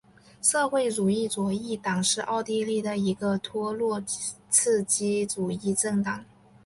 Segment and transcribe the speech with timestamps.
[0.41, 4.01] 社会主义左翼党是奥地利的一个托洛
[4.49, 6.25] 茨基主义政党。